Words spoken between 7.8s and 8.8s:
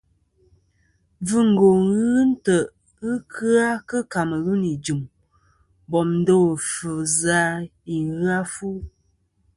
i ghɨ a fu.